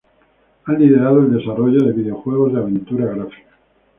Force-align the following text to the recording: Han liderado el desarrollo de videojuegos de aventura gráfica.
Han 0.65 0.79
liderado 0.81 1.19
el 1.19 1.31
desarrollo 1.31 1.85
de 1.85 1.91
videojuegos 1.93 2.53
de 2.53 2.57
aventura 2.59 3.05
gráfica. 3.05 3.55